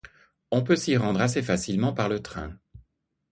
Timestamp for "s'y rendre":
0.77-1.21